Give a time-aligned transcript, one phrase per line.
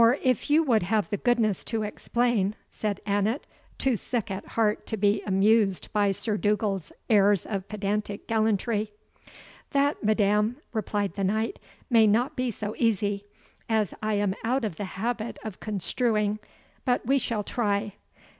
[0.23, 3.45] "If you would have the goodness to explain," said Annot,
[3.77, 8.93] too sick at heart to be amused by Sir Dugald's airs of pedantic gallantry.
[9.73, 13.25] "That, madam," replied the Knight, "may not be so easy,
[13.69, 16.39] as I am out of the habit of construing
[16.83, 17.93] but we shall try.